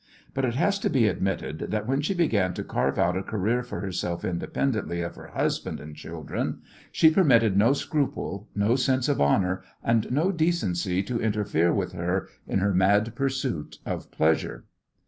[0.33, 3.61] But it has to be admitted that when she began to carve out a career
[3.61, 9.21] for herself independently of her husband and children she permitted no scruple, no sense of
[9.21, 14.65] honour, and no decency to interfere with her in her mad pursuit of pleasure.